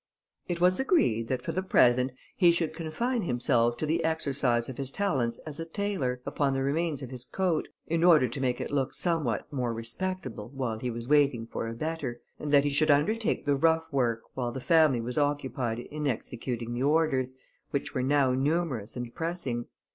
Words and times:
It 0.47 0.59
was 0.59 0.79
agreed 0.79 1.27
that, 1.27 1.43
for 1.43 1.51
the 1.51 1.61
present, 1.61 2.11
he 2.35 2.51
should 2.51 2.73
confine 2.73 3.21
himself 3.21 3.77
to 3.77 3.85
the 3.85 4.03
exercise 4.03 4.67
of 4.67 4.77
his 4.77 4.91
talents 4.91 5.37
as 5.45 5.59
a 5.59 5.63
tailor, 5.65 6.21
upon 6.25 6.53
the 6.55 6.63
remains 6.63 7.03
of 7.03 7.11
his 7.11 7.23
coat, 7.23 7.67
in 7.85 8.03
order 8.03 8.27
to 8.27 8.41
make 8.41 8.59
it 8.59 8.71
look 8.71 8.95
somewhat 8.95 9.53
more 9.53 9.71
respectable, 9.75 10.49
while 10.55 10.79
he 10.79 10.89
was 10.89 11.07
waiting 11.07 11.45
for 11.45 11.67
a 11.67 11.73
better; 11.75 12.19
and 12.39 12.51
that 12.51 12.63
he 12.63 12.71
should 12.71 12.89
undertake 12.89 13.45
the 13.45 13.55
rough 13.55 13.93
work, 13.93 14.21
while 14.33 14.51
the 14.51 14.59
family 14.59 15.01
was 15.01 15.19
occupied 15.19 15.77
in 15.77 16.07
executing 16.07 16.73
the 16.73 16.81
orders, 16.81 17.33
which 17.69 17.93
were 17.93 18.01
now 18.01 18.31
numerous 18.33 18.95
and 18.97 19.13
pressing. 19.13 19.67